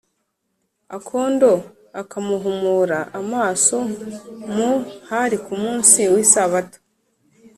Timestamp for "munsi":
5.61-5.99